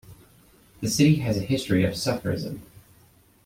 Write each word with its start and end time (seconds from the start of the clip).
The 0.81 0.89
City 0.89 1.17
has 1.17 1.37
a 1.37 1.41
history 1.41 1.83
of 1.85 1.95
Sufism. 1.95 2.63